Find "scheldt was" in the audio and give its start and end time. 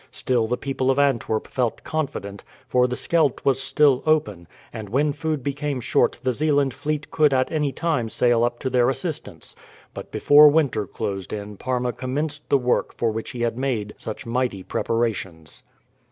2.95-3.61